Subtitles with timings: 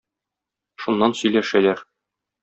[0.85, 1.83] Шуннан сөйләшәләр.